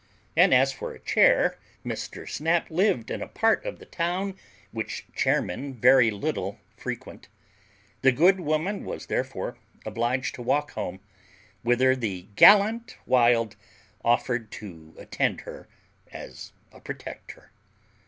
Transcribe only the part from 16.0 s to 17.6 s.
as a protector.